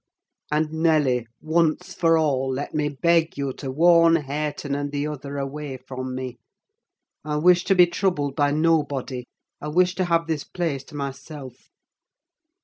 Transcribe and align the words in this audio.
And, 0.51 0.71
Nelly, 0.71 1.27
once 1.41 1.93
for 1.93 2.17
all, 2.17 2.49
let 2.51 2.73
me 2.73 2.89
beg 2.89 3.37
you 3.37 3.53
to 3.53 3.69
warn 3.69 4.15
Hareton 4.15 4.73
and 4.73 4.91
the 4.91 5.05
other 5.05 5.37
away 5.37 5.77
from 5.77 6.15
me. 6.15 6.39
I 7.23 7.35
wish 7.35 7.63
to 7.65 7.75
be 7.75 7.85
troubled 7.85 8.35
by 8.35 8.49
nobody: 8.49 9.25
I 9.61 9.67
wish 9.67 9.93
to 9.93 10.05
have 10.05 10.25
this 10.25 10.43
place 10.43 10.83
to 10.85 10.95
myself." 10.95 11.69